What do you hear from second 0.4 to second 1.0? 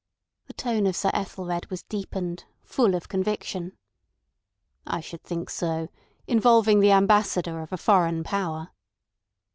The tone of